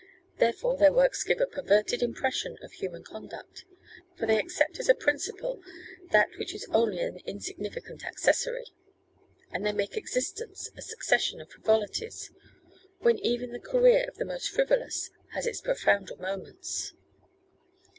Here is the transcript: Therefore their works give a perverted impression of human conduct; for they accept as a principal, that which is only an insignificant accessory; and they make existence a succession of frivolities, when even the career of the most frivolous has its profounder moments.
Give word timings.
Therefore 0.39 0.77
their 0.77 0.91
works 0.91 1.23
give 1.23 1.39
a 1.39 1.45
perverted 1.45 2.01
impression 2.01 2.57
of 2.63 2.71
human 2.71 3.03
conduct; 3.03 3.65
for 4.17 4.25
they 4.25 4.39
accept 4.39 4.79
as 4.79 4.89
a 4.89 4.95
principal, 4.95 5.61
that 6.09 6.29
which 6.39 6.55
is 6.55 6.65
only 6.71 7.01
an 7.01 7.19
insignificant 7.23 8.03
accessory; 8.03 8.65
and 9.51 9.63
they 9.63 9.73
make 9.73 9.95
existence 9.95 10.71
a 10.75 10.81
succession 10.81 11.39
of 11.39 11.51
frivolities, 11.51 12.31
when 13.01 13.19
even 13.19 13.51
the 13.51 13.59
career 13.59 14.05
of 14.07 14.15
the 14.15 14.25
most 14.25 14.49
frivolous 14.49 15.11
has 15.33 15.45
its 15.45 15.61
profounder 15.61 16.15
moments. 16.15 16.95